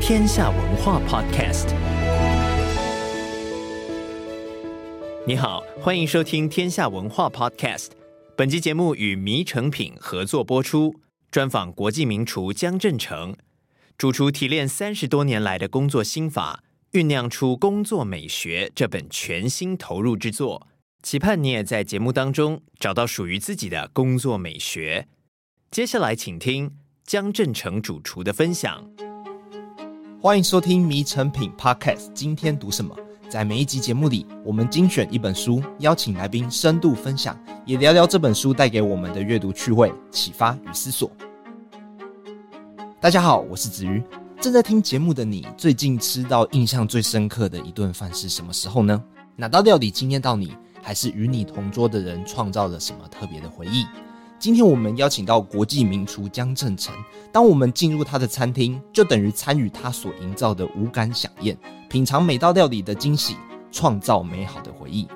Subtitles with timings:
[0.00, 1.74] 天下文化 Podcast，
[5.26, 7.88] 你好，欢迎收听天下文化 Podcast。
[8.36, 10.94] 本集节目与迷诚品合作播出，
[11.30, 13.34] 专访国际名厨江振诚，
[13.98, 16.62] 主厨提炼三十多年来的工作心法，
[16.92, 20.68] 酝酿出《工作美学》这本全新投入之作。
[21.02, 25.08] 期盼你也在节目当中找到属于自己的工作美学。
[25.70, 28.88] 接下来，请听江振诚主厨的分享。
[30.22, 32.96] 欢迎收听《迷成品 Podcast》，今天读什么？
[33.28, 41.10] 在每一集节目里，我们精选一本书，邀请来宾深度分享，也聊聊这本书带给我们的阅读趣味、启发与思索。
[42.98, 44.02] 大家好，我是子瑜。
[44.40, 49.00] 正在听节目的你，最近吃到印象最深刻的一顿饭是什么时候呢？
[49.36, 50.56] 哪道料理惊艳到你？
[50.82, 53.84] 还是与你同桌的人创造了什么特别的回忆？
[54.38, 56.94] 今天我们邀请到国际名厨江振成。
[57.32, 61.56] 当我们进入他的餐厅，就等于参与他所营造的五感饗宴，
[61.88, 63.34] 品尝每道料理的惊喜，
[63.72, 65.08] 创造美好的回忆。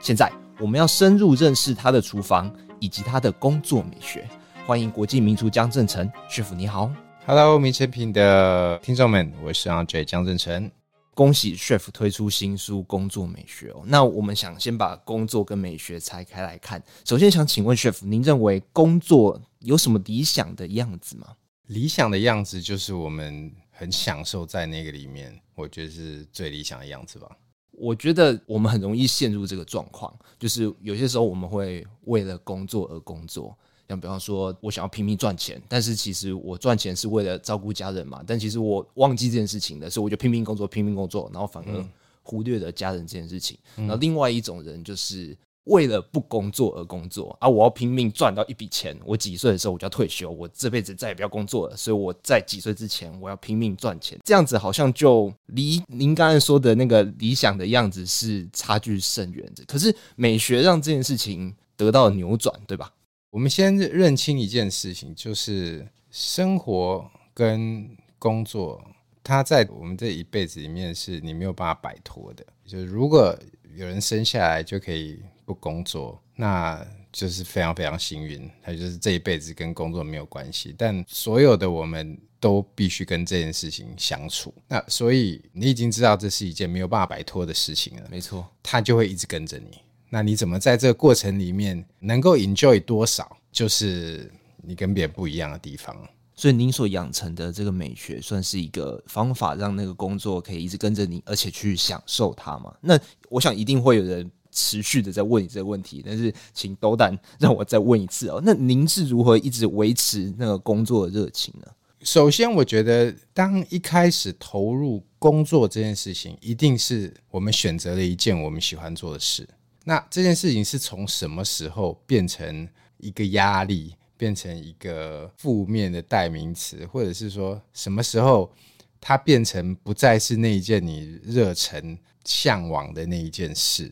[0.00, 4.28] 现在，我们要深入认识他的厨房以及他的工作美学。
[4.64, 6.88] 欢迎国际名厨江振成师傅你好
[7.26, 10.70] ，Hello，迷诚品的听众们，我是 Andre 江振成。
[11.18, 13.82] 恭喜 Chef 推出新书《工作美学》哦。
[13.86, 16.80] 那我们想先把工作跟美学拆开来看。
[17.04, 21.34] 首先想请问 Chef，您认为工作有什么理想的样子吗？
[21.66, 27.28] 理想的样子就是我们很享受在那个里面，我觉得是最理想的样子吧。
[27.72, 33.58] 我觉得我们很容易陷入这个状况，就是有些时候我们会为了工作而工作。
[33.88, 38.22] 像比方说，我想要拼命赚钱，但是其实我赚钱是为了照顾家人嘛。
[38.26, 41.84] 但其实我忘记这件事情的，所以我就拼命工作，拼命工作，然后反而
[42.22, 43.58] 忽略了家人这件事情。
[43.76, 45.34] 嗯、然后另外一种人就是
[45.64, 47.48] 为了不工作而工作啊！
[47.48, 51.74] 我要拼命赚到一笔钱，我几岁的时候我就要退休，我这辈子再也不要工作了。
[51.74, 59.64] 所以我在几岁之前我要拼命赚钱，这样子好像就离您刚才说的那个理想的样子是差距甚远的。
[59.66, 62.92] 可是美学让这件事情得到了扭转，对吧？
[63.30, 68.82] 我们先认清一件事情，就是生活跟工作，
[69.22, 72.44] 它在我们这一辈子里面是你没有办法摆脱的。
[72.64, 73.38] 就是如果
[73.76, 80.74] 有人生下来就可以不工作，那就是非常非常幸运，他就是这一辈子跟工作没有关系。
[80.76, 84.52] 但所有的我们都必须跟这件事情相处。
[84.68, 89.78] 那所以你已经知道这是一件没有办法摆脱的事情了，没错，他就会一直跟着你。
[90.10, 94.30] 那你怎么在这个过程里面能够 enjoy 多少，就是
[94.62, 95.96] 你跟别人不一样的地方。
[96.34, 102.72] 所以您所养成的这个美学，算是一个方法，让那个工作可以一直跟着你，而且去享受它嘛？
[102.80, 102.96] 那
[103.28, 108.40] 我想一定会有人持续的在问你这个问题，但是请斗胆让我再问一次哦。
[108.44, 111.66] 那您是如何一直维持那个工作的热情呢？
[112.02, 119.46] 首先，我觉得当一开始投入工作这件事情，一定是我们选择了一件我们喜欢做的事。
[119.88, 122.68] 那这件事情是从什么时候变成
[122.98, 128.52] 一个压力，变成一个负面的代名词，或者是说什么时候
[129.00, 133.90] 它变成不再是那一件你热忱向往的那一件事，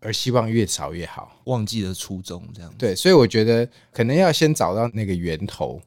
[0.00, 2.70] 而希望越少越好，忘记了初衷这样。
[2.76, 5.80] 对，所以我觉得可能要先找到那个源头。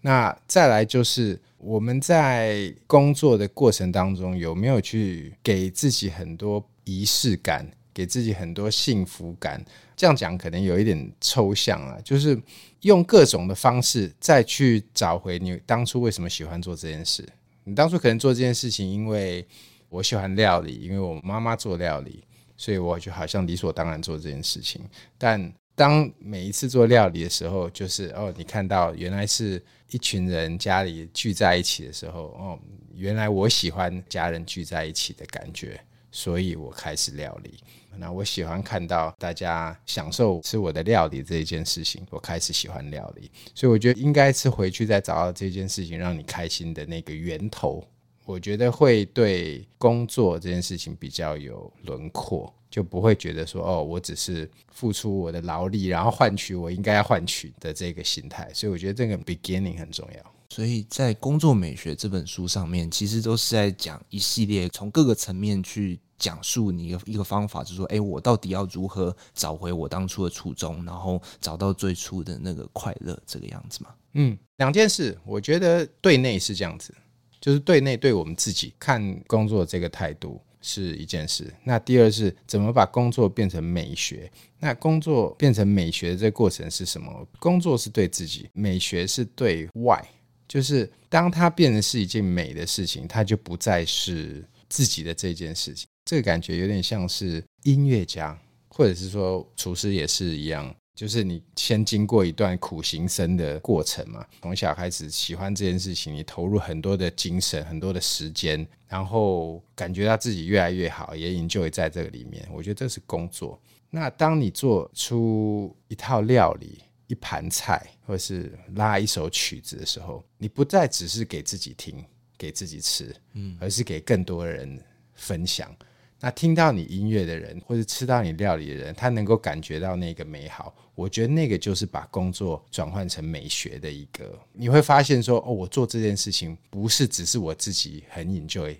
[0.00, 7.70] 那再来就是我们在工作的过程当中有没有去给自己很多仪式感。
[7.96, 9.64] 给自己很多幸福感，
[9.96, 12.38] 这样讲可能有一点抽象啊，就是
[12.82, 17.26] 用各种的方式再去找回你当初为什么喜欢做这件事。
[17.64, 19.46] 你当初可能做这件事情，因为
[19.88, 22.22] 我喜欢料理，因为我妈妈做料理，
[22.54, 24.82] 所以我就好像理所当然做这件事情。
[25.16, 32.58] 但当每一次做料理的时候，就是哦，你看到原来是一群人家里聚在一起的时候，哦，
[32.94, 35.80] 原来我喜欢家人聚在一起的感觉。
[36.12, 37.58] 所以我开始料理，
[37.98, 43.30] 那我喜欢看到大家享受吃我的料理这一件事情，我开始喜欢料理。
[43.54, 47.86] 所以我觉得应该是回去再找到这件事情让你开心的那个源头，
[48.24, 58.50] 我觉得会对工作这件事情比较有轮廓，就不会觉得说哦，我只是付出我的劳力，然后换取我应该要换取的这个心态。
[58.52, 60.35] 所以我觉得这个 beginning 很重要。
[60.56, 73.90] 所以在《工作美学》这本书上面，其实都是在讲一系列从各个层面去讲述你一个一个方法，就是说，哎，我到底要如何找回我当初的初衷，然后找到最初的那个快乐，这个样子嘛？
[74.14, 76.94] 嗯，两件事，我觉得对内是这样子，
[77.38, 81.52] 就是对内对我们自己看工作这个态度是一件事。
[81.64, 84.32] 那第二是怎么把工作变成美学？
[84.58, 87.28] 那工作变成美学的这个过程是什么？
[87.38, 90.02] 工作是对自己，美学是对外。
[90.48, 95.86] 就是当它变成是一件美的事情，它就不再是自己的这件事情。
[96.04, 98.38] 这个感觉有点像是音乐家，
[98.68, 100.74] 或者是说厨师也是一样。
[100.94, 112.48] 就是你先经过一段苦行僧的过程嘛，从小开始喜欢这件事情，你投入很多的精神、很多的时间，然后感觉到自己越来越好，也 enjoy 在这个里面。
[112.50, 113.60] 我觉得这是工作。
[113.90, 116.78] 那当你做出一套料理，
[117.08, 122.04] 一盘菜，或是拉一首曲子的时候，你不再只是给自己听、
[122.38, 124.80] 给自己吃，嗯，而是给更多人
[125.14, 125.74] 分享。
[126.18, 130.74] 那听到你音乐的人，或者吃到你料理的人，他能够感觉到那个美好。
[130.94, 134.38] 我觉得那个就是把工作转换成美学的一个。
[134.54, 138.74] 你会发现说，哦，我做这件事情不是只是我自己很 enjoy，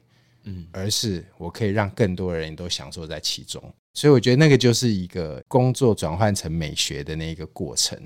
[0.45, 3.63] 嗯，而是我可以让更多人都享受在其中。
[3.93, 7.99] 所以我觉得那个就是一个工作转换成美学的那个过程。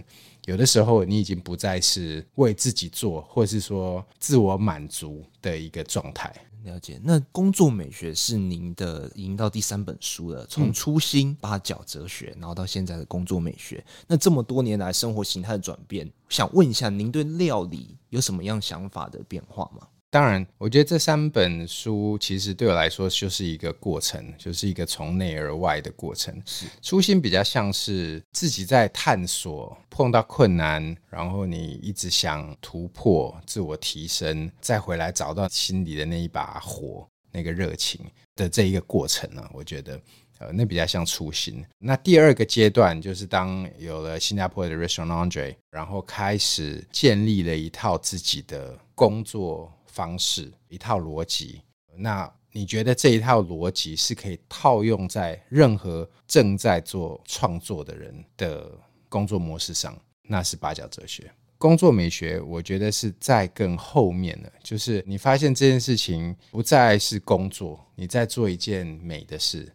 [0.51, 6.35] 有的时候你已经不再是为自己做，或是说自我满足的一个状态。
[6.65, 7.01] 了解。
[7.05, 13.83] 那工作美学是您的已经到第三本书了，从初心八角哲学，然后到现在的工作美学。
[14.09, 19.87] 那这么多年来生活形态的转变，想问一下您对料理有什么样想法的变化吗？
[20.13, 26.35] 当然，我觉得这三本书其实对我来说就是一个过程，就是一个从内而外的过程。
[26.45, 38.05] 是初心比较像是自己在探索，碰到困难，然后你一直想突破、自我提升，再回来找到心里的那一把火、那个热情
[38.35, 39.51] 的这一个过程呢、啊。
[39.55, 40.01] 我觉得，
[40.41, 41.65] 呃，那比较像初心。
[41.79, 49.73] 那第二个阶段就是当有了新加坡的 Restaurant Andre，然后开始建立了一套自己的工作。
[49.93, 51.61] 方式一套逻辑，
[51.97, 58.71] 那你觉得这一套逻辑是可以套用在任何正在做创作的人的
[59.09, 59.97] 工作模式上？
[60.23, 61.31] 那是八角哲学。
[61.59, 69.71] 工作美学，我觉得是在更后面的，就是你发现这件事情不再是工作，你在做一件美的事，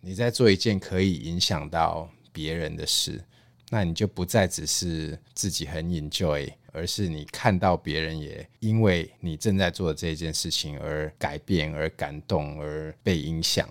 [0.00, 3.24] 你在做一件可以影响到别人的事，
[3.70, 6.52] 那你就不再只是自己很 enjoy。
[6.74, 13.66] 而是你看到别人也因为你正在做的这件事情而改变、而感动、而被影响，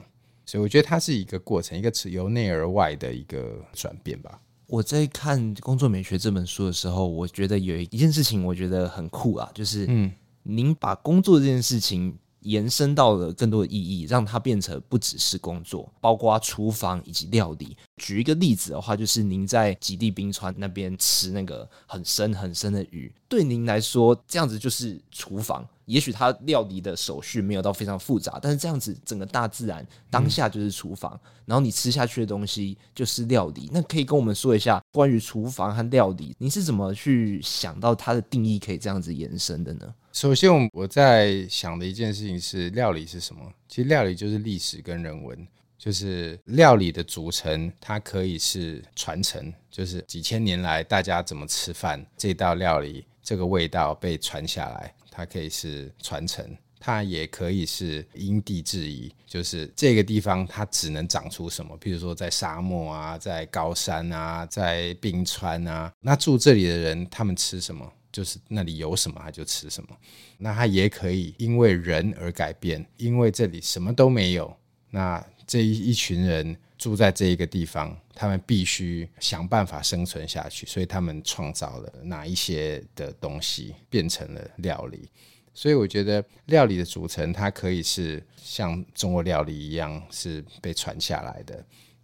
[0.46, 4.40] 所以我觉得它是一个过程，一个由内而外的一个转变吧。
[4.66, 10.12] 我在看《工作美学》这本书的时候，我觉得有一件事情我觉得很酷啊，就是嗯，
[10.42, 12.18] 您把工作这件事情。
[12.44, 17.76] 延伸到了更多的意义，让它变成不只是工作，包括厨房以及料理。
[17.98, 25.68] 举一个例子的话，就是您在极地冰川那边吃那个很深很深的鱼，对您来说，这样子就是厨房。
[25.86, 33.70] 也许它料理的手续没有到非常复杂，但是这样子整个大自然当下就是厨房，然后你吃下去的东西就是料理。
[33.74, 39.94] 那可以跟我们说一下关于厨房和料理，您是怎么去想到它的定义可以这样子延伸的呢？
[40.14, 43.52] 首先，我我在想的一件事情是料理是什么？
[43.68, 54.94] 其实料理就是历史跟人文，就是料理的组成，它可以是传承，就是几千年来大家怎么吃饭，这道料理这个味道被传下来。
[55.10, 56.46] 它可以是传承，
[56.80, 69.90] 它也可以是因地制宜，就是这个地方它只能长出什么，比如说在沙漠啊，在高山啊，在冰川啊，那住这里的人他们吃什么，就是那里有什么他就吃什么。
[70.38, 74.56] 那它也可以因为人而改变，因为这里什么都没有，
[74.92, 85.10] 那这一一群人住在这一个地方，他们必须想办法生存下去，所以他们创造了哪一些的东西变成了料理。
[85.54, 91.64] 所以我觉得料理的组成，它可以是像中国料理一样是被传下来的，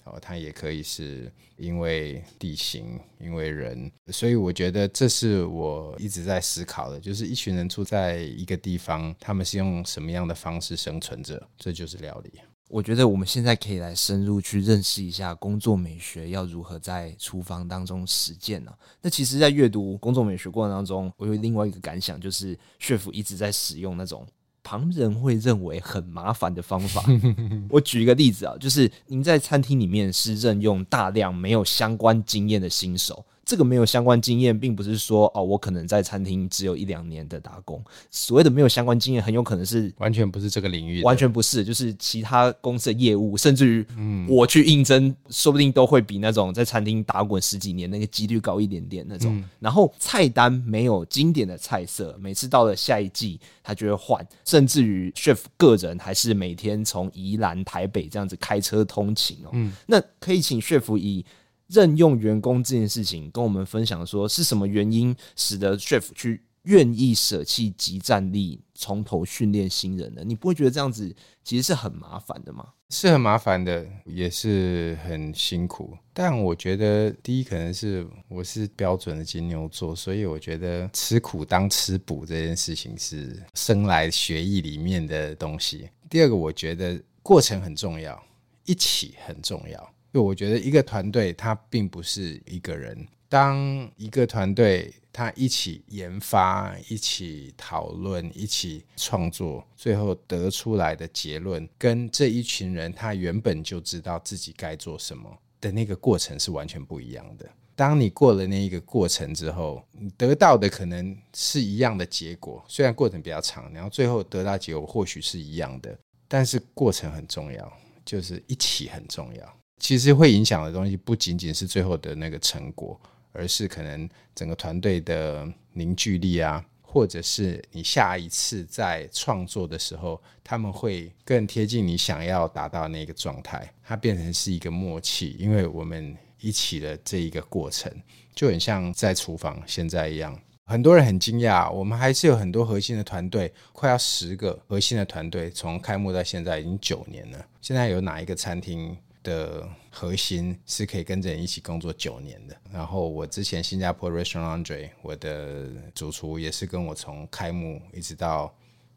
[0.10, 3.92] 哦，它也可以是因为地形，因为人。
[4.08, 12.32] 所以我觉得这是我一直在思考的，就是一群人住在一个地方，他们是用什么样的方式生存着，这就是料理。
[12.70, 18.72] 我觉得我们现在可以来深入去认识一下工作美学要如何在厨房当中实践呢？
[19.02, 24.24] 那其实，在阅读工作美学过程当中，我有另外一个感想，就是 chef 一直在使用那种
[24.70, 27.04] 旁人会认为很麻烦的方法。
[27.70, 33.26] 我举一个例子啊，就是您在餐厅里面是任用大量没有相关经验的新手。
[33.50, 37.84] 这个没有相关经验，并不是说哦，我可能在餐厅只有一两年的打工。
[38.12, 43.84] 所谓的没有相关经验，很有可能是完全不是这个领域，完全不是，就是其他公司的业务，甚至于
[44.28, 49.36] 我去应征，嗯、说不定都会比那种在餐厅打滚十几年那个几率高一点点那种。
[49.36, 59.50] 嗯、然后菜单没有经典的菜色，每次到了下一季，他就会换，甚至于 chef 个人还是每天从宜兰、台北这样子开车通勤哦。
[59.54, 61.26] 嗯，那可以请 chef 以。
[61.70, 70.24] 任用员工这件事情，跟我们分享说是什么原因使得 chef 去愿意舍弃即战力，从头训练新人呢？
[70.26, 72.66] 你不会觉得这样子其实是很麻烦的吗？
[72.90, 75.96] 是很麻烦的，也是很辛苦。
[76.12, 85.88] 但我觉得第一可能是我是标准的金牛座，所以我觉得吃苦当吃补这件事情是生来学艺里面的东西。
[86.10, 88.20] 第二个，我觉得过程很重要，
[88.66, 89.94] 一起很重要。
[90.14, 93.08] 就我觉得一个团队，它并不是一个人。
[93.28, 107.48] 当一个团队，他一起研发、一起讨论、一起创作，最后得出来的结论，跟这一群人他原本就知道自己该做什么的那个过程是完全不一样的。
[107.76, 115.96] 当你过了那一个过程之后，你得到的可能是一样的结果，虽然过程比较长，然后最后得到结果或许是一样的，
[116.28, 117.72] 但是过程很重要，
[118.04, 119.59] 就是一起很重要。
[119.80, 123.00] 其实会影响的东西不仅仅是最后的那个成果，
[123.32, 137.92] 而是可能整个团队的凝聚力啊，或者是你下一次在创作的时候，他们会更贴近你想要达到那个状态，它变成是一个默契，因为我们一起的这一个过程，
[138.36, 140.38] 就很像在厨房现在一样。
[140.66, 147.44] 很多人很惊讶，我们还是有很多核心的团队，快要十个核心的团队，从开幕到现在已经九年了。
[147.60, 148.96] 现在有哪一个餐厅
[149.30, 152.58] 的核心是可以跟着人一起工作九年的。
[152.72, 158.54] 然后我之前新加坡 Restaurant Andre，我的主厨也是跟我从开幕一直到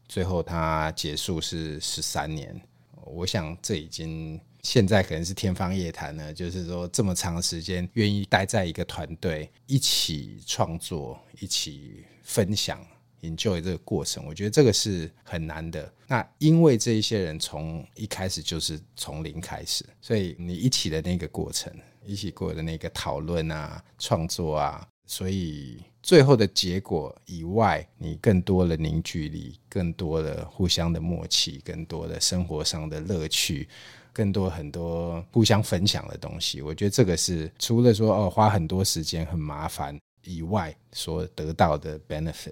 [0.07, 2.59] 最后他结束是十三年。
[3.05, 6.33] 我想这已经现在可能是天方夜谭了。
[6.33, 12.79] 就是说这么长时间愿意待在一个团队一起创作、一起分享。
[13.23, 15.91] Enjoy 这个过程，我觉得这个是很难的。
[16.07, 21.73] 那因为这一些人从一开始就是从零开始，所以你一起的那个过程，
[22.05, 33.67] 一起过的那个讨论啊、创作啊，所以最后的结果以外，你更多的凝聚力，更多的互相的默契，更多的生活上的乐趣，
[34.11, 36.61] 更多很多互相分享的东西。
[36.61, 42.51] 我觉得这个是除了说哦花很多时间很麻烦以外，所得到的 benefit。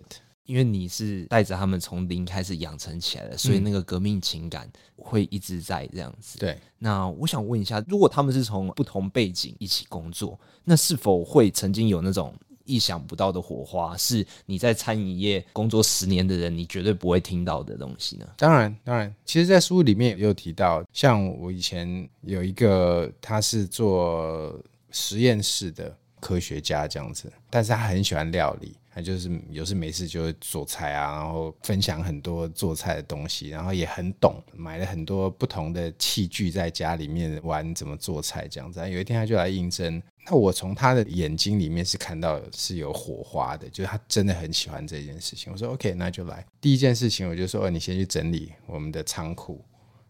[0.52, 6.38] 因为你是带着他们从零开始养成起来的，所以那个革命情感会一直在这样子。
[6.40, 13.96] 对，那我想问一下，如果他们是从不同背景一起工作，那是否会曾经有那种意想不到的火花？
[13.96, 18.28] 是你在餐饮业工作十年的人，你绝对不会听到的东西呢？
[18.36, 24.54] 当然，当然，其实，在书里面也有提到，像我以前有一个，他是做
[24.90, 28.76] 实验室的科学家这样子，但是他很喜欢料理。
[28.94, 38.80] 他就是有事没事就会做菜啊，然后分享很多做菜的东西，然后也很懂，买了很多不同的器具在家里面玩怎么做菜这样子。
[38.90, 45.54] 有一天他就来应征，那我从他的眼睛里面是看到是有火花的，就是他真的很喜欢这件事情。
[45.54, 46.46] 我说 OK，那就来。
[46.60, 49.64] 第一件事情我就说，哦，你先去整理我们的仓库，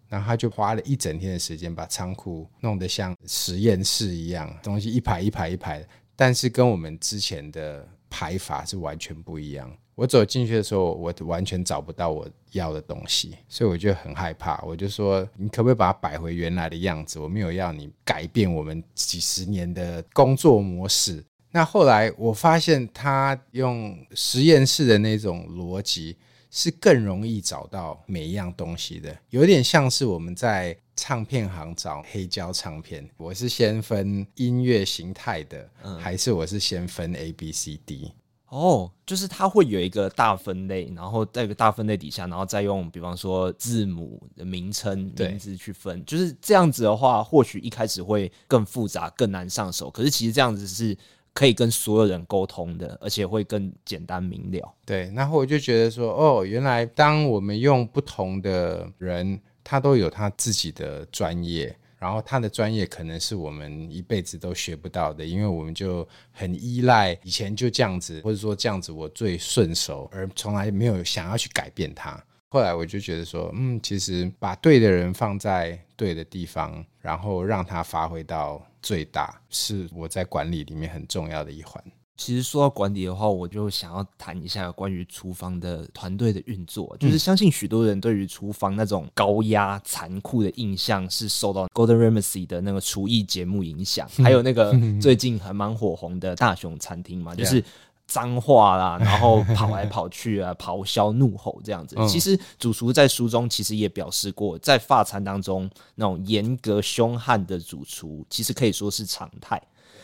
[0.10, 7.88] 然后他就花了一整天的时间把仓库弄得像实验室一样，东西一排一排一排，但是跟我们之前的。
[8.12, 9.75] 排法是完全不一样。
[9.96, 14.62] 我走进去的时候，我完全找不到我要的东西，所以我就很害怕。
[14.63, 17.20] 我就说：“你可不可以把它摆回原来的样子？
[17.20, 26.18] 我没有要你改变我们几十年的工作模式。”那后来我发现，他用实验室的那种逻辑
[26.53, 33.10] 是更容易找到每一样东西的，有点像是我们在唱片行找黑胶唱片。
[33.15, 38.12] 我是先分音乐形态的，还是我是先分 A B C D？
[38.50, 49.89] 哦，就是它会有一个大分类，然后在一个大分类底下，然后再用比方说字母的名称名字去分，就是这样子的话，或许一开始会更复杂、更难上手。
[49.89, 50.98] 可是其实这样子是。
[51.34, 54.74] 可以跟所有人沟通的，而且会更简单明了。
[54.86, 61.76] 对，然后我就觉得说，哦，原来当我们用不同的人他都有他自己的专业。
[62.02, 72.20] 然后他的专业可能是我们一辈子都学不到的，因为我们就很依赖以前就这样子，或者说这样子我最顺手，而从来没有想要去改变它。
[72.50, 81.84] 后来我就觉得说，嗯，其实把对的人放在对的地方，然后让他发挥到最大，是我在管理里面很重要的一环。
[82.18, 86.96] 其实说到管理的话，我就想要谈一下关于厨房的团队的运作。
[87.00, 94.72] 就是相信许多人对于厨房那种高压、残酷的印象是受到 Golden Ramsey 的那个厨艺节目影响， 还有那个
[95.02, 97.64] 最近还蛮火红的大熊餐厅嘛，就是
[98.12, 101.96] 脏话啦， 然后跑来跑去啊，咆哮怒吼这样子。
[102.10, 109.62] 其实主厨在书中其实也表示过，在法餐当中那种严格凶悍的主厨，其实可以说是常态。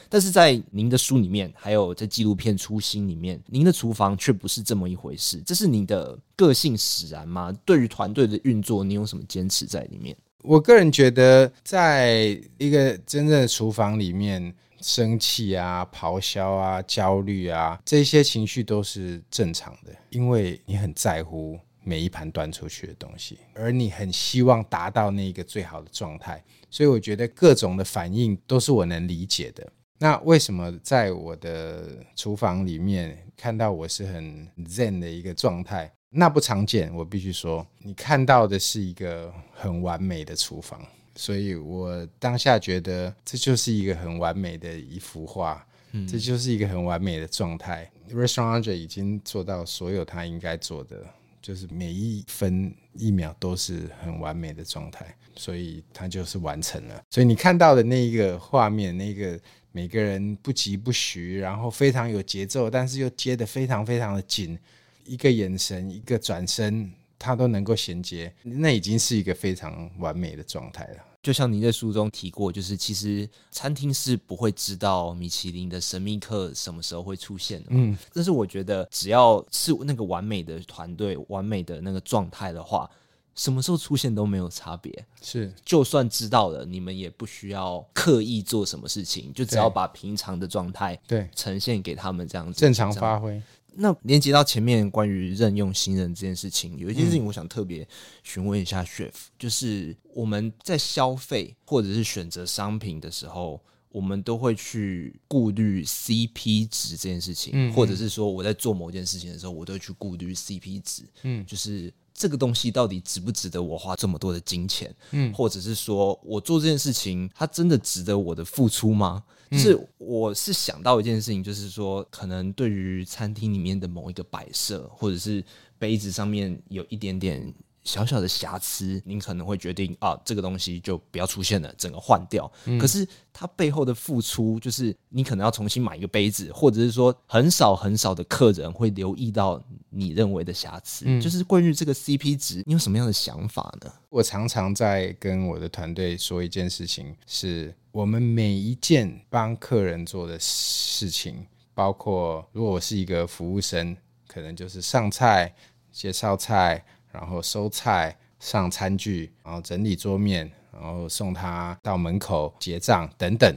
[0.10, 5.42] 但是在您的书里面，还有在纪录片《初心》里面，您的厨房却不是这么一回事。
[5.46, 7.54] 这是你的个性使然吗？
[7.66, 10.16] 对于团队的运作，你有什么坚持在里面？
[10.44, 29.68] 我个人觉得，在一个真正的厨房里面，生气啊、咆哮啊、焦虑啊，这些情绪都是正常的，因为你很在乎每一盘端出去的东西，而你很希望达到那个最好的状态，所以我觉得各种的反应都是我能理解的。
[30.00, 35.92] 那为什么在我的厨房里面看到我是很 zen 的一个状态？
[36.10, 40.82] 那不常见，我必须说，你看到的是一个很完美的厨房，
[41.18, 47.92] 所以我当下觉得这就是一个很完美的一幅画，嗯，这就是一个很完美的状态。
[48.10, 51.04] Restaurant Andre 已经做到所有他应该做的，
[51.42, 57.04] 就是每一分一秒都是很完美的状态，所以他就是完成了。
[57.10, 59.38] 所以你看到的那一个画面，那个。
[59.74, 64.58] 每个人不疾不徐，然后非常有节奏，但是又接的非常非常的紧，
[65.06, 71.06] 一个眼神，一个转身，他都能够衔接，那已经是一个非常完美的状态了。
[71.28, 77.68] 就像您在书中提过，就是其实餐厅是不会知道米其林的神秘客什么时候会出现的。
[77.72, 82.90] 嗯，但是我觉得只要是那个完美的团队、完美的那个状态的话。
[83.36, 93.40] 什么时候出现都没有差别，是就算知道了，你们也不需要刻意做什么事情，就只要把平常的状态对呈现给他们这样子正常发挥。
[93.78, 97.88] 那连接到前面关于任用新人这件事情，有一件事情我想特别
[98.24, 111.94] 询问一下 Chef，就是我们在消费或者是选择商品的时候，我们都会去顾虑 CP 值这件事情，或者是说我在做某件事情的时候，我都会去顾虑 CP 值，嗯，就是。
[112.20, 114.92] 这个东西到底值不值得我花这么多的金钱？
[115.12, 119.24] 嗯，或者是说我做这件事情，它真的值得我的付出吗？
[119.52, 125.44] 是我是想到一件事情，就是说，可能对于餐厅里面的某一个摆设，或者是
[125.78, 127.54] 杯子上面有一点点。
[127.88, 132.52] 小小的瑕疵，您可能会决定啊，这个东西就不要出现了，整个换掉。
[132.66, 132.78] 嗯。
[132.78, 141.06] 可是它背后的付出，就是你可能要重新买一个杯子，或者是说很少很少的客人会留意到你认为的瑕疵。
[141.08, 141.22] 嗯。
[141.22, 143.90] 就是关于这个 CP 值，你有什么样的想法呢？
[144.10, 153.96] 我常常在跟我的团队说一件事情，是我们每一件帮客人做的事情，包括如果我是一个服务生，
[154.28, 155.56] 可能就是上菜、
[155.90, 156.84] 介绍菜。
[157.18, 163.56] 然后收菜、上餐具，然后整理桌面，然后送他到门口结账等等，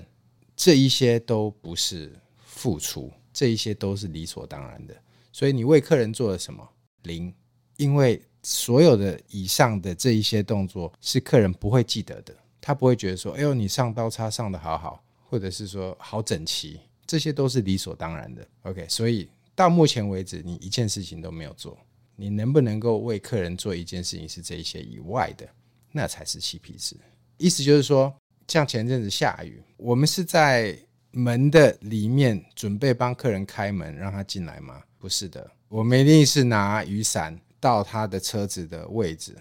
[0.56, 2.10] 这一些都不是
[2.46, 4.96] 付出，这一些都是理所当然的。
[5.30, 6.66] 所以你为客人做了什么？
[7.02, 7.32] 零，
[7.76, 18.46] 因为所有的以上的这一些动作是客人不会记得的，他不会觉得说：“哎呦，你上刀叉上的好好，或者是说好整齐。”这些都是理所当然的。
[18.62, 21.76] OK，所以到目前为止，你一件事情都没有做。
[22.20, 25.48] 你能不能够为客人做一件事情是这一些以外的，
[25.90, 26.94] 那才是 CP 值。
[27.38, 28.14] 意思就是说，
[28.46, 30.78] 像前阵子下雨，我们是在
[31.12, 34.82] 门的里面准备帮客人开门让他进来吗？
[34.98, 39.34] 不是的，我们一定是拿雨伞到他的车子的位置，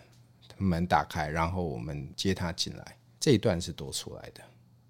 [0.58, 2.98] 门打开，然后我们接他进来。
[3.20, 4.42] 这一段是多出来的，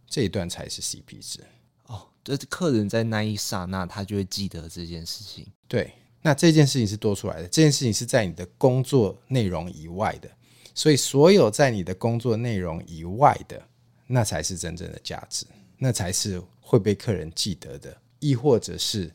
[0.05, 1.39] 这一段才是 CP 值。
[1.87, 5.47] 哦，这是客人在那一刹那，他就会记得这件事情。
[5.67, 5.91] 对。
[6.21, 10.29] 那这件事情是多出来的，这件事情是在你的工作内容以外的，
[10.75, 13.61] 所以所有在你的工作内容以外的，
[14.05, 15.45] 那才是真正的价值，
[15.77, 17.95] 那才是会被客人记得的。
[18.19, 19.09] 亦或者是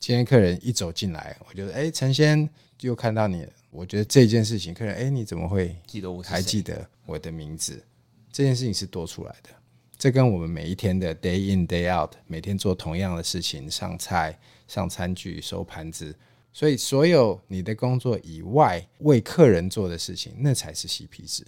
[0.00, 2.48] 今天客人一走进来，我觉得哎，陈先
[2.80, 6.20] 又看到你了，我觉得这件事情，客人哎，你怎么会记得我？
[6.24, 7.80] 还记得我的名字？
[8.32, 9.50] 这件事情是多出来的，
[9.96, 16.12] 这跟我们每一天的 day in day out，每天做同样的事情，上菜、上餐具、收盘子。
[16.52, 21.46] 所以，所有你的工作以外为客人做的事情，那才是 CP 值。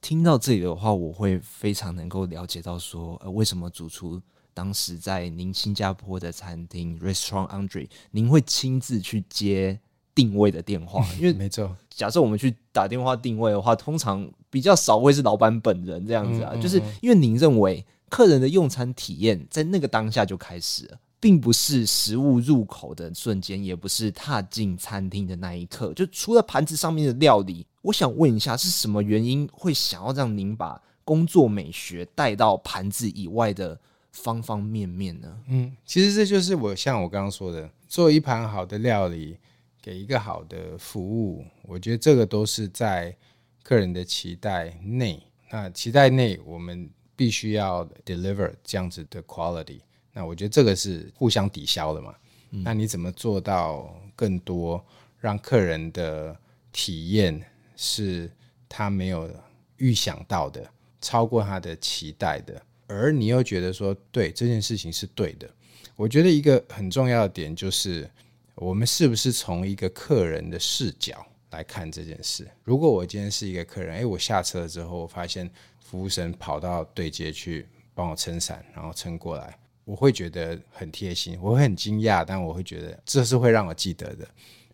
[0.00, 4.20] 听到这里的话，我会非常能够了解到说，呃，为什么主厨
[4.54, 9.78] 当时在您新加坡的餐厅 Restaurant Andre，您会亲自去接
[10.14, 11.06] 定位的电话？
[11.14, 20.98] 因为没错，假设我们去打电话定位的话，通常比较少会是老板本人这样子啊，嗯嗯嗯，就是因为您认为客人的用餐体验在那个当下就开始了。
[21.22, 25.94] 并不是食物入口的瞬间，也不是踏进餐厅的那一刻。
[25.94, 33.80] 就除了盘子上面的料理，我想问一下，是什么原因会想要让您把工作美学带到盘子以外的
[34.10, 35.38] 方方面面呢？
[35.46, 39.38] 嗯，其实这就是我像我刚刚说的，做一盘好的料理，
[39.80, 43.16] 给一个好的服务，我觉得这个都是在
[43.62, 45.22] 客人的期待内。
[45.52, 49.78] 那期待内，我们必须要 deliver 这样子的 quality。
[50.12, 52.14] 那我觉得这个是互相抵消的嘛。
[52.50, 52.62] 嗯。
[52.62, 54.84] 那你怎么做到更多
[55.18, 56.36] 让客人的
[56.70, 57.40] 体验
[57.76, 58.30] 是
[58.68, 59.30] 他没有
[59.76, 60.68] 预想到的，
[61.00, 65.48] 超过他的期待的，而你又觉得说对这件事情是对的？
[65.96, 68.08] 我觉得一个很重要的点就是，
[68.54, 72.48] 我们是不是从一个客人的视角来看这件事？
[72.64, 79.58] 如果我今天是一个客人，诶，我下车之后，我发现服务生跑到对接去帮我撑伞，然后撑过来。
[79.84, 84.26] 我会觉得很贴心，我会很惊讶，但我会觉得这是会让我记得的，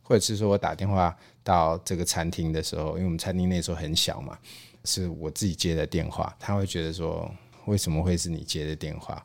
[0.02, 4.38] 或者是说我打电话到这个餐厅的时候，因为我们餐厅那时候很小嘛，
[4.84, 7.30] 是我自己接的电话，他会觉得说
[7.66, 9.24] 为什么会是你接的电话？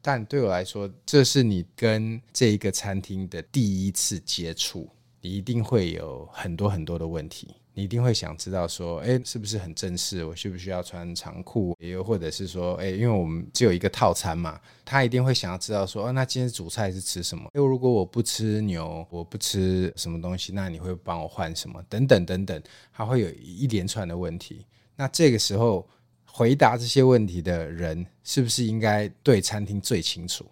[0.00, 4.88] 但对我来说，这是你跟这一个餐厅的第一次接触，
[5.24, 7.48] 你一定会有很多很多的问题。
[7.72, 10.22] 你一定会想知道说，哎，是不是很正式？
[10.22, 11.74] 我需不需要穿长裤？
[11.80, 17.48] 也有或者是说，哎，因为我们只有一个套餐嘛，他一定会想要知道说，哦，那今天主菜是吃什么？
[17.54, 21.82] 又如果我不吃牛，我不吃什么东西，那你会帮我换什么？
[21.88, 24.66] 等等等等，他会有一连串的问题。
[24.94, 25.88] 那这个时候
[26.26, 30.44] 回答这些问题的人，是不是应该对餐厅最清楚？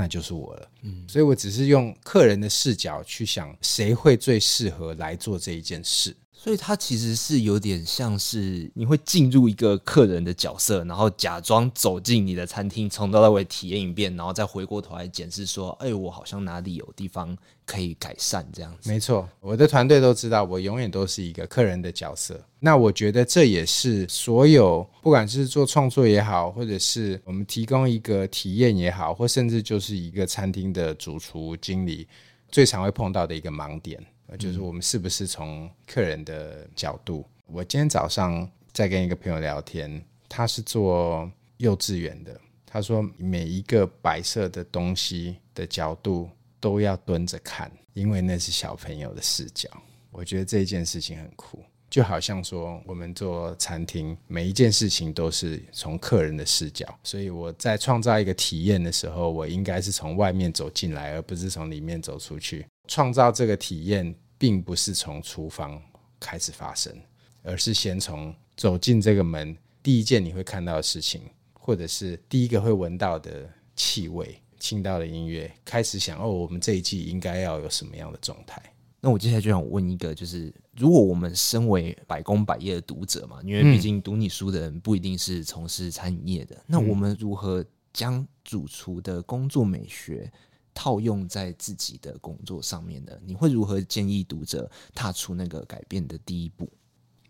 [0.00, 0.70] 那就是我了。
[0.80, 6.16] 嗯，所以我只是用客人的视角去想，谁会最适合来做这一件事。
[6.42, 18.88] 所以它其实是有点像是你会进入一个客人的角色，然后假装走进你的餐厅，从头到尾体验一遍，然后再回过头来检视说：“哎，我好像哪里有地方可以改善。”这样子。
[18.88, 22.42] 没错，我的团队都知道，我永远都是一个客人的角色。
[22.58, 32.08] 那我觉得这也是所有不管是做创作也好，或者是我们提供一个体验也好，或甚至就是一个餐厅的主厨经理
[32.50, 34.02] 最常会碰到的一个盲点。
[34.36, 37.24] 就是我们是不是从客人的角度？
[37.46, 42.40] 我今天早上在跟一个朋友聊天，他是做幼稚园的。
[42.64, 49.68] 他说每一个白色的东西的角度都要蹲着看，因为那是小朋友的视角。
[50.12, 56.86] 我觉得这件事情很酷，就好像说我们做餐厅，每一件事情都是从客人的视角。
[57.02, 62.64] 所以我在创造一个体验的时候，我应该是从外面走进来，而不是从里面走出去。
[62.86, 65.82] 创造这个体验，并不是从厨房
[66.20, 66.96] 开始发生，
[67.42, 71.22] 而是先从走进这个门，第一件你会看到的事情，
[71.52, 78.62] 或者是第一个会闻到的气味、听到的音乐，开始想哦，我们这一季应该要有什么样的状态？
[79.00, 87.62] 那我接下来就想问一个，就是如果我们身为百工百业的读者嘛，因为毕竟读你书的人不一定是从事餐饮业的，嗯，那我们如何
[87.92, 90.32] 将主厨的工作美学
[90.72, 96.66] 套用在自己的工作上面呢，你会如何建议读者踏出那个改变的第一步？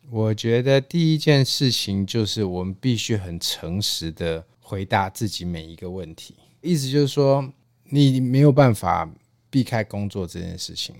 [0.08, 6.36] 我觉得第一件事情就是我们必须很诚实的回答自己每一个问题。
[6.60, 7.52] 意思就是说，
[7.84, 9.10] 你没有办法
[9.48, 10.94] 避开工作这件事情。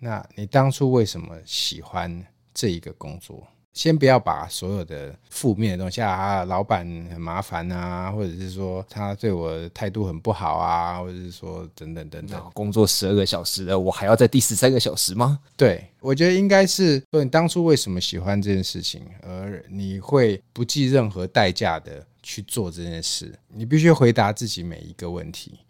[0.00, 3.46] 那你当初为什么喜欢这一个工作？
[3.72, 15.38] 先不要把所有的负面的东西啊，老板很麻烦啊，或者是说他对我态度很不好啊，或者是说等等等等，工作十二个小时了，我还要在第十三个小时吗？
[15.56, 23.32] 对，我觉得应该是说你当初为什么喜欢这件事情，而你会不计任何代价的去做这件事。
[23.46, 25.60] 你必须回答自己每一个问题，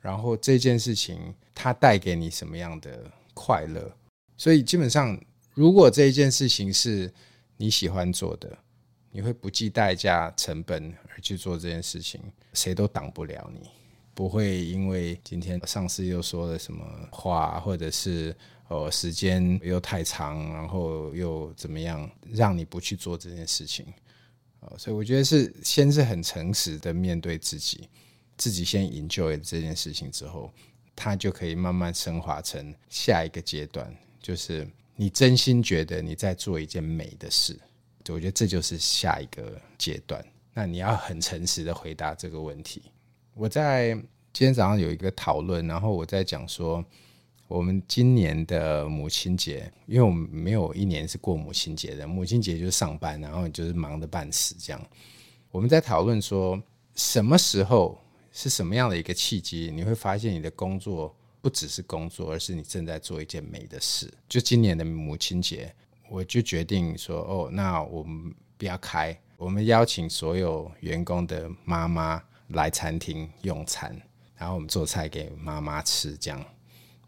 [0.00, 2.98] 然后这件事情它带给你什么样的
[3.34, 3.94] 快乐？
[4.36, 5.20] 所以基本上，
[5.52, 7.12] 如果这一件事情是
[7.56, 8.56] 你喜欢做的，
[9.10, 12.20] 你会不计代价、成本而去做这件事情，
[12.52, 13.68] 谁都挡不了你。
[14.12, 18.34] 不会因为今天上司又说了什么话，或者是
[18.68, 23.86] 哦时间又太长，然后又怎么样，让你不去做这件事情。
[24.78, 27.88] 所以我觉得是先是很诚实的面对自己，
[28.36, 30.52] 自己先 enjoy 这件事情之后，
[30.96, 34.66] 它就可以慢慢升华成下一个阶段，就是。
[34.96, 37.58] 你真心觉得你在做一件美的事，
[38.10, 40.24] 我觉得这就是下一个阶段。
[40.52, 42.80] 那你要很诚实的回答这个问题。
[43.34, 43.92] 我在
[44.32, 46.84] 今天早上有一个讨论，然后我在讲说，
[47.48, 54.80] 我们今年的母亲节，因为我们没有一年是过母亲节的，母亲节就是上班，然后就是忙得半死这样。
[55.50, 56.62] 我们在讨论说，
[56.94, 57.98] 什么时候
[58.34, 64.12] 是什么样的一个契机，你会发现你的工作不只是工作，而是你正在做一件美的事。
[64.28, 65.72] 就今年的母亲节，
[66.10, 69.16] 我就决定说，哦，那我们不要开。
[69.36, 73.96] 我们邀请所有员工的妈妈来餐厅用餐，
[74.36, 76.44] 然后我们做菜给妈妈吃，这样，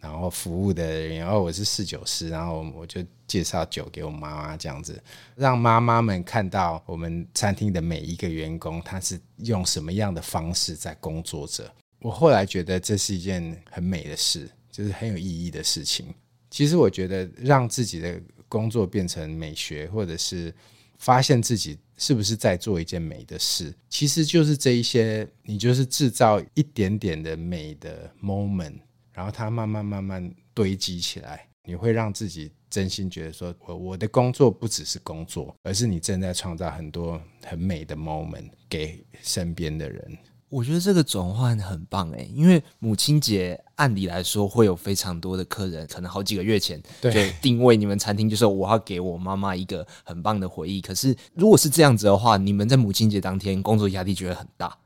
[0.07, 5.03] 然后服务的人员，哦，我是侍酒师，然后我就介绍酒给我妈妈，这样子，
[5.35, 11.69] 让妈妈们看到我们餐厅的每一个员工，他是用什么样的方式在工作着。
[11.99, 16.07] 我后来觉得这是一件很美的事，就是很有意义的事情。
[16.51, 20.55] 其实我觉得让自己的工作变成美学，或者是
[20.99, 21.77] 发现自己。
[21.99, 23.75] 是不是在做一件美的事？
[23.89, 28.75] 其实就是这一些，你就是制造一点点的美的 moment，
[29.17, 40.19] 然后它慢慢慢慢堆积起来，你会让自己真心觉得说，我我的工作不只是工作，而是你正在创造很多很美的 moment 给身边的人。
[40.51, 50.83] 我觉得这个转换很棒诶，因为母亲节按理来说会有非常多的客人，可能好几个月前就定位你们餐厅，就是我要给我妈妈一个很棒的回忆。
[50.83, 54.77] 可是如果是这样子的话，你们在母亲节当天工作压力就会很大。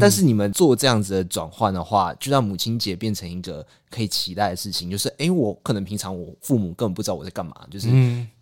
[0.00, 4.90] 但是你们做这样子的转换的话，就让母亲节变成一个可以期待的事情。
[4.90, 7.88] 就是，哎，我可能平常我父母根本不知道我在干嘛，就是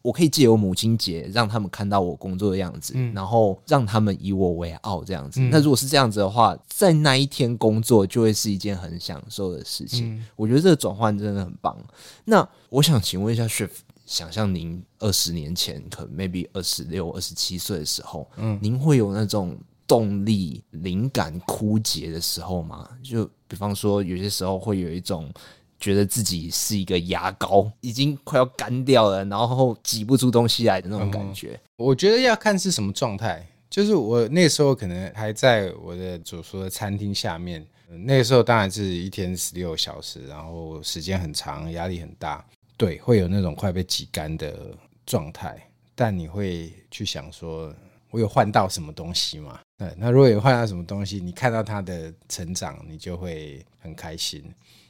[0.03, 5.41] 我可以借由母亲节让他们看到我工作的样子，然后让他们以我为傲这样子。
[5.41, 10.25] 那如果是这样子的话，在那一天工作就会是一件很享受的事情。
[10.37, 11.77] 我觉得这个转换真的很棒。
[12.25, 19.57] 那我想请问一下 s h i f 想象您二十年前，可能 maybe 二十六、二十七岁的时候，嗯，您会有那种。
[19.93, 25.31] 动力、灵感枯竭的时候嘛，就比方说，有些时候会有一种
[25.79, 31.61] 觉得自己是一个牙膏，已经快要干掉了，然后挤不出东西来的那种感觉。
[31.77, 33.47] 我觉得要看是什么状态。
[33.69, 37.63] 就是我那时候可能还在我的主厨的餐厅下面，
[38.07, 42.43] 那个时候当然是一天十六小时，然后时间很长，压力很大，
[42.79, 44.75] 对，会有那种快被挤干的
[45.05, 45.63] 状态。
[45.95, 47.75] 但你会去想说，
[48.13, 49.59] 我有换到什么东西吗？
[49.79, 54.45] 对那如果有换到什么东西，你看到他的成长，你就会很开心。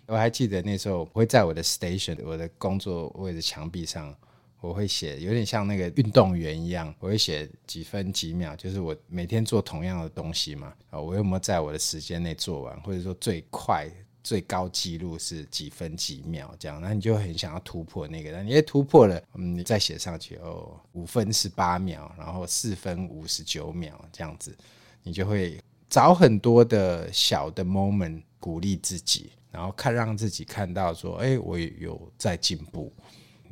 [0.07, 4.13] 我还记得那时候，我会在我的 station，我的工作位置墙壁上，
[4.61, 13.89] 我会写，有点像那个运动员一样，我会写几分几秒，就是我每天做同样的东西嘛，啊，我有没有在我的时间内做完，或者说最快。
[14.23, 24.57] 最高纪录是几分几秒这样，那你就很想要突破那个，那你也突破了，嗯，你再写上去哦，五分十八秒，然后四分五十九秒这样子，
[25.03, 32.93] 你就会找很多的小的 moment 鼓励自己，然后看让自己看到说，哎，我有在进步。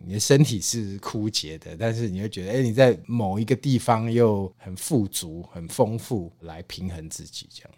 [0.02, 7.70] 你的身体是枯竭的，但是你会觉得，哎，你在某一个地方又很富足、很丰富，来平衡自己这样。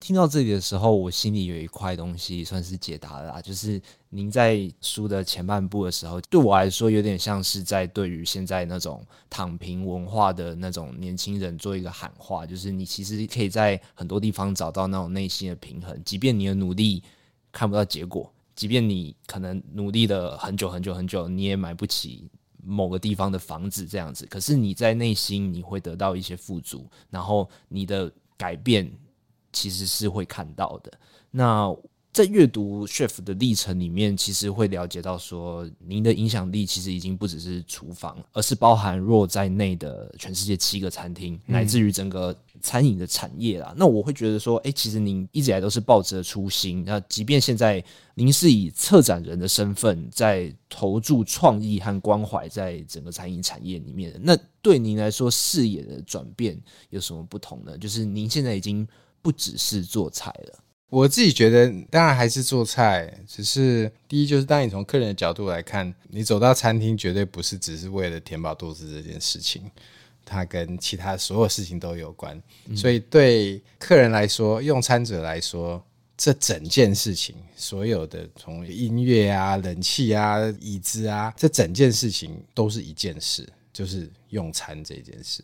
[0.00, 17.02] 听到这里的时候，我心里有一块东西算是解答了啦，就是您在书的前半部的时候，对我来说有点像是在对于现在那种躺平文化的那种年轻人做一个喊话，就是你其实可以在很多地方找到那种内心的平衡，即便你的努力
[17.52, 22.26] 看不到结果，即便你可能努力了很久很久很久，你也买不起
[22.64, 28.90] 某个地方的房子这样子，可是你在内心你会得到一些富足，然后你的改变。
[29.52, 30.92] 其实是会看到的。
[31.30, 31.74] 那
[32.12, 43.72] 在阅读 Chef 的历程里面，其实会了解到说，您的影响力其实已经不只是厨房，而是包含 RAW 在内的全世界七个餐厅，乃至于整个餐饮的产业啦。
[43.76, 46.82] 那我会觉得说，哎，其实您一直以来都是抱着初心。
[46.84, 47.82] 那即便现在
[48.16, 57.78] 您是以策展人的身份，在投注创意和关怀在整个餐饮产业里面，那对您来说视野的转变有什么不同呢？
[57.78, 58.84] 就是您现在已经。
[59.22, 69.70] 不只是做菜了，我自己觉得当然还是做菜，只是第一就是当你从客人的角度来看，你走到餐厅绝对不是只是为了填饱肚子这件事情，
[70.24, 72.40] 它跟其他所有事情都有关。
[72.74, 75.82] 所以对客人来说，用餐者来说，
[76.16, 85.42] 这整件事情，所有的从音乐啊、冷气啊、椅子啊，这整件事情都是一件事，就是用餐这件事。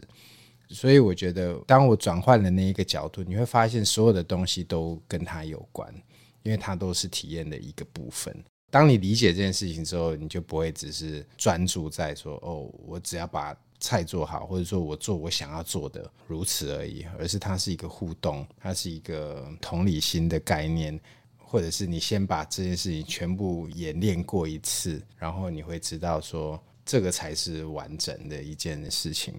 [0.68, 5.94] 所以我觉得，当我转换了那一个角度，你会发现所有的东西都跟它有关，
[6.42, 8.35] 因为它都是体验的一个部分。
[8.70, 20.98] 当你理解这件事情之后，你就不会只是专注在说“哦，我只要把菜做好，或者说我做我想要做的，如此而已，而是它是一个互动，它是一个同理心的概念，
[21.38, 29.33] 或者是你先把这件事情全部演练过一次，然后你会知道说这个才是完整的一件事情。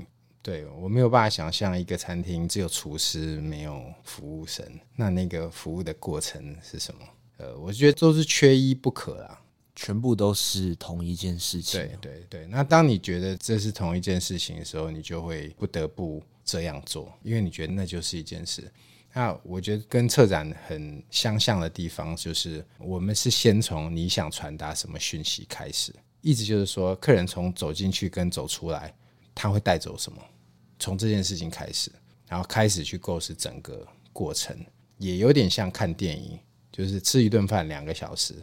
[0.47, 7.01] 对，我没有办法想象一个餐厅只有厨师没有服务生，那那个服务的过程是什么？
[7.35, 9.41] 呃，我觉得都是缺一不可啊。
[9.75, 11.81] 全部都是同一件事情。
[11.81, 18.71] 对对对，那当你觉得这是同一件事情的时候，你就会不得不这样做，因为你觉得那就是一件事。
[19.13, 28.95] 那我觉得跟策展很相像的地方，就是我们是先从你想传达什么讯息开始，意思就是说，客人从走进去跟走出来，
[29.35, 30.19] 他会带走什么？
[30.79, 31.91] 从这件事情开始，
[32.27, 34.57] 然后开始去构思整个过程，
[34.97, 36.39] 也有点像看电影，
[36.71, 38.35] 就是吃一顿饭两个小时。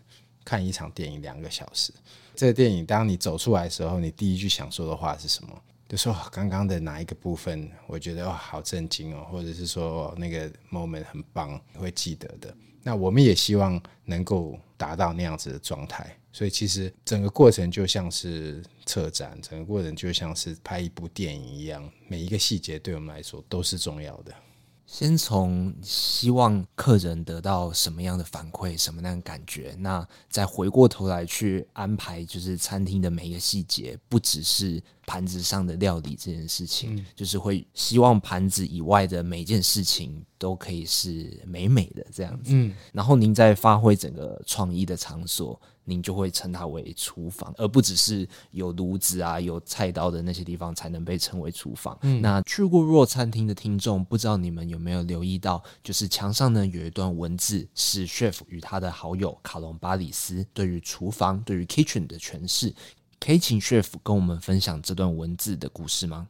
[0.46, 1.90] 看一场电影两个小时，
[2.36, 5.62] 这个电影当你走出来的时候，你第一句想说的话是什么？
[5.88, 12.54] 就说刚刚的哪一个部分，我觉得哇好震惊哦，或者是说那个 moment 很棒，会记得的。
[12.84, 24.34] 那我们也希望能够达到那样子的状态，所以其实整个过程就像是策展，整个过程就像是拍一部电影一样，每一个细节对我们来说都是重要的。
[24.86, 42.50] 先从希望客人得到什么样的反馈，什么样的感觉，那再回过头来去安排，就是餐厅的每一个细节，不只是盘子上的料理这件事情，嗯、就是会希望盘子以外的每一件事情都可以是美美的这样子。
[42.52, 45.60] 嗯，然后您再发挥整个创意的场所。
[45.84, 51.98] 您就会称它为厨房，而不只是有炉子啊、有菜刀的那些地方才能被称为厨房。
[52.02, 62.74] 嗯，那去过 RAW 餐厅的听众，不知道你们有没有留意到，就是墙上呢有一段文字，是 Chef 与他的好友卡隆巴里斯对于厨房、对于 kitchen 的诠释。
[63.20, 66.28] 可以请 Chef 跟我们分享这段文字的故事吗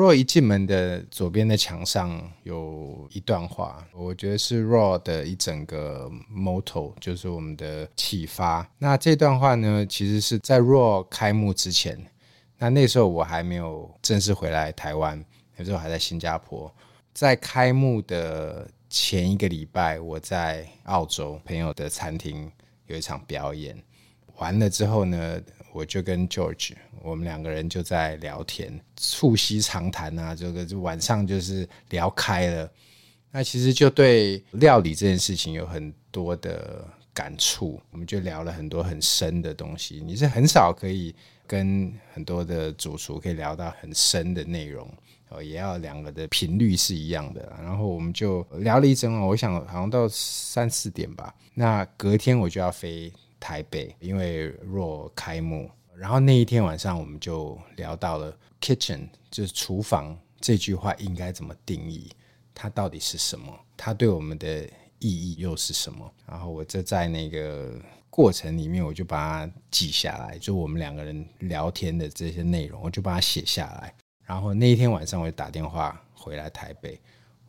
[0.00, 8.66] ？RAW 一进门的左边的墙上有一段话，我觉得是 RAW 的一整个 motto，就是我们的启发。
[8.78, 12.02] 那这段话呢，其实是在 RAW 开幕之前，
[12.56, 15.22] 那那时候我还没有正式回来台湾，
[15.56, 16.72] 那时候还在新加坡。
[17.12, 22.50] 在开幕的前一个礼拜，我在澳洲朋友的餐厅
[22.86, 23.76] 有一场表演，
[24.36, 25.40] 完了之后呢，
[25.72, 26.74] 我就跟 George。
[27.02, 32.70] 我们两个人就在聊天，促膝长谈啊，这个就晚上就是聊开了。
[33.30, 40.02] 那其实就对料理这件事情有很多的感触，我们就聊了很多很深的东西。
[40.04, 41.14] 你是很少可以
[41.46, 44.86] 跟很多的主厨可以聊到很深的内容，
[45.30, 47.50] 哦，也要两个的频率是一样的。
[47.58, 51.34] 然后我们就聊了一整晚，我想好像到三四点吧。
[51.54, 55.68] 那隔天我就要飞台北，因为 RAW 开幕。
[55.96, 62.10] 然后那一天晚上，我们就聊到了 kitchen，就是厨房这句话应该怎么定义？
[62.54, 63.52] 它到底是什么？
[63.76, 64.64] 它对我们的
[64.98, 66.10] 意义又是什么？
[66.26, 73.94] 然后我就在那个过程里面，我就把它记下来，就我们两个人聊天的这些内容，我就把它写下来。
[74.22, 76.98] 然后那一天晚上，我就打电话回来台北，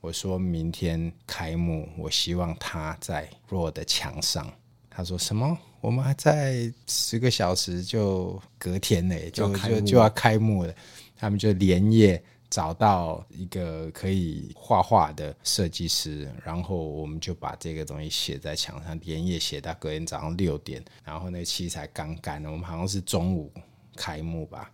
[0.02, 4.52] 我说明天开幕，我希望它在若的墙上。
[4.94, 5.58] 他说什么？
[5.80, 10.76] 我们还在十个小时就隔天嘞，就就就要开幕了。
[11.16, 20.84] 他们就连夜找到一个可以画画的设计师，然后我们就把这个东西写在墙上，连夜写到隔天早上六点。
[21.06, 23.52] 然后那个漆才刚干，我们好像是中午
[23.96, 24.70] 开幕吧，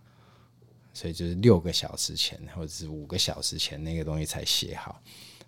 [0.92, 5.00] 所以就是六个小时前或者是五个小时前那个东西才写好。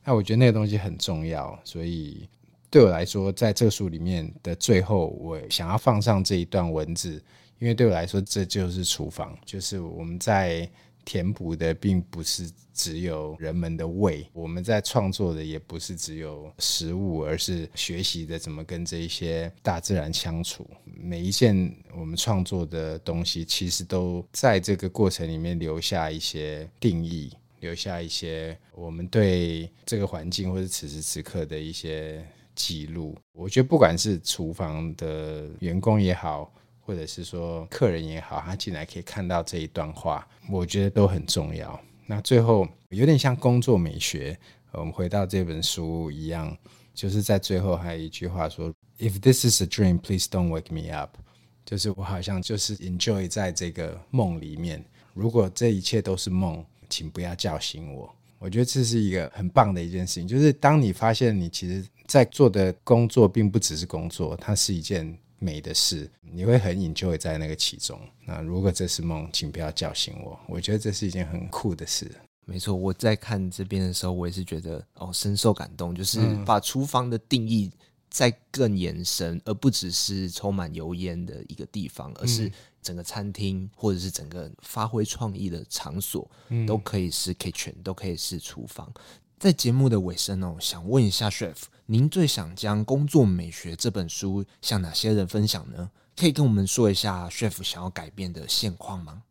[0.04, 2.26] 那我觉得那个东西很重要，所以。
[2.70, 7.20] 对我来说，在这个书里面的最后，我想要放上这一段文字，
[7.59, 10.70] 因为对我来说，这就是厨房，就是我们在
[11.04, 20.64] 填补的，并不是只有人们的胃，我们在创作的也不是只有食物，而是学习的怎么跟这一些大自然相处。
[20.85, 32.24] 每一件我们创作的东西，其实都在这个过程里面留下一些定义，留下一些我们对这个环境或者此时此刻的一些。
[32.61, 41.80] 记录，我觉得不管是厨房的员工也好，或者是说客人也好，他进来可以看到这一段话，我觉得都很重要。
[42.06, 44.38] 那最后有点像工作美学，
[44.72, 46.54] 我们回到这本书一样，
[46.92, 51.16] 就是在最后还有一句话说：“If this is a dream, please don't wake me up。”
[51.64, 54.84] 就是我好像就是 enjoy 在这个梦里面。
[55.14, 58.14] 如果这一切都是梦，请不要叫醒我。
[58.41, 61.86] 我觉得这是一个很棒的一件事情，就是当你发现你其实。
[62.11, 67.97] 在做的工作并不只是工作，它是一件美的事，你会很 enjoy 在那个其中。
[68.26, 70.36] 那如果这是梦，请不要叫醒我。
[70.49, 72.11] 我觉得这是一件很酷的事。
[72.47, 77.70] 没错，我在看这边的时候，我也是觉得哦，深受感动，就是把厨房的定义
[78.09, 82.51] 再更延伸，而不只是充满油烟的一个地方，而是
[82.83, 86.28] 整个餐厅或者是整个发挥创意的场所，
[86.66, 88.93] 都可以是 kitchen，都可以是厨房。
[89.39, 91.57] 在节目的尾声哦，想问一下 Chef，
[91.87, 95.91] 您最想将《工作美学》这本书向哪些人分享呢？
[96.16, 99.22] 可以跟我们说一下 Chef 想要改变的现况吗？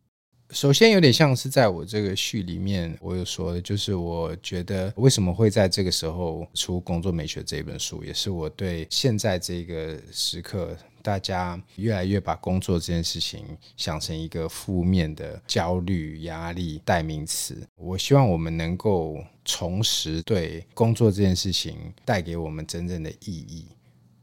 [0.50, 13.44] 首先，有点像是在我这个序里面，我有说的，就是我觉得为什么会在这个时候出《工作美学》这本书，也是我对现在这个时刻，大家越来越把工作这件事情
[13.76, 17.66] 想成一个负面的焦虑、压力代名词。
[17.76, 23.66] 我希望我们能够重拾对工作这件事情带给我们真正的意义，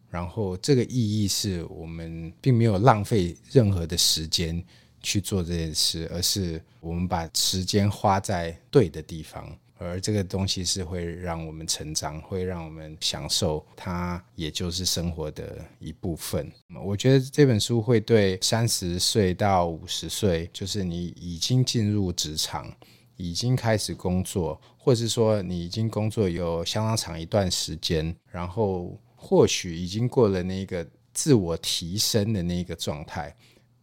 [0.09, 4.63] 然后这个意义是我们并没有浪费任何的时间。
[4.99, 16.51] 去做这件事，而是我们把时间花在对的地方，而这个东西是会让我们成长，会让我们享受它，也就是生活的一部分。
[16.84, 22.71] 我觉得这本书会对三十岁到五十岁，就是你已经进入职场，
[23.15, 33.36] 已经开始工作，或者是说你已经工作有相当长一段时间，然后或许已经过了那个自我提升的那个状态。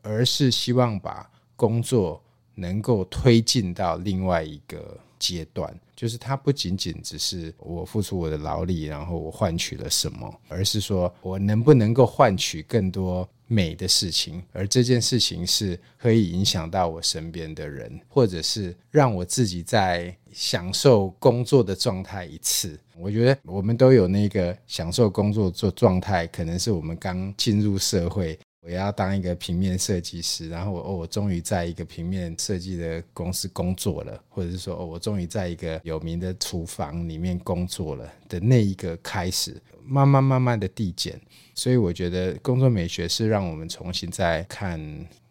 [0.07, 1.26] 而是希望把
[1.57, 2.22] 工作
[2.57, 22.78] 能够推进到另外一个阶段，就是它不仅仅只是我付出我的劳力，然后我换取了什么，而是说我能不能够换取更多美的事情，而这件事情是可以影响到我身边的人，或者是让我自己在享受工作的状态一次。
[22.97, 28.38] 我觉得我们都有那个享受工作做状态，可能是我们刚进入社会。
[28.64, 41.20] 我要当一个平面设计师，然后我哦，我终于在一个平面设计的公司工作了，或者是说哦，我终于在一个有名的厨房里面工作了的那一个开始，慢慢慢慢的递减。
[41.54, 44.80] 所以我觉得工作美学是让我们重新再看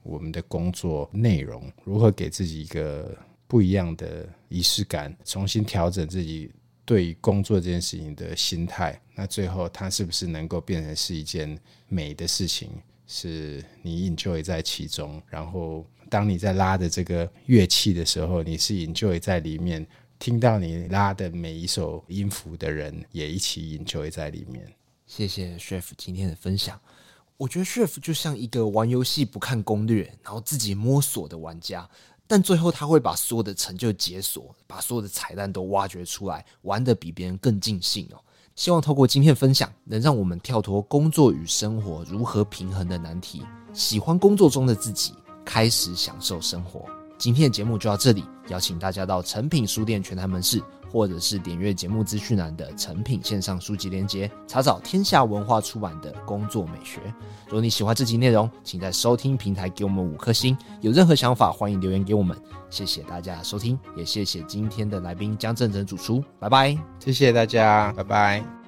[0.03, 3.17] 我们的工作内容，如何给自己一个
[3.47, 6.51] 不一样的仪式感，重新调整自己
[6.86, 9.01] 对工作这件事情的心态。
[9.15, 11.57] 那最后它是不是能够变成是一件
[11.88, 12.69] 美的事情？
[13.16, 19.86] 是你 enjoy 在其中，然后当你在拉的这个乐器的时候，你是 enjoy 在里面，
[20.18, 24.68] 听到你拉的每一首音符的人也一起 enjoy 在里面。
[25.05, 26.82] 谢谢 Chef 今天的分享。
[27.38, 31.88] 我觉得 Chef 就像一个玩游戏不看攻略，然后自己摸索的玩家，
[32.26, 38.18] 但最后他会把所有的成就解锁，把所有的彩蛋都挖掘出来，玩得比别人更尽兴哦。
[38.56, 43.41] 希望透过今天的分享，能让我们跳脱工作与生活如何平衡的难题，
[43.74, 45.12] 喜欢工作中的自己，
[45.43, 46.86] 开始享受生活。
[47.18, 50.62] 今天的节目就到这里，邀请大家到诚品书店全台门市，
[50.93, 56.99] 或者是点阅节目资讯栏的成品线上书籍链接，查找天下文化出版的《工作美学》。
[57.47, 60.55] 如果你喜欢这集内容，请在收听平台给我们五颗星。
[60.81, 62.37] 有任何想法，欢迎留言给我们。
[62.69, 66.23] 谢谢大家收听，也谢谢今天的来宾江正成主厨。
[66.39, 68.62] 拜拜，谢谢大家，拜拜。